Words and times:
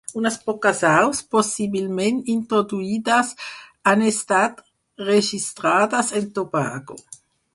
Unes 0.19 0.35
poques 0.45 0.79
aus, 0.93 1.17
possiblement 1.35 2.21
introduïdes, 2.35 3.29
han 3.91 4.01
estat 4.13 4.65
registrades 5.11 6.13
en 6.21 6.29
Tobago. 6.39 7.01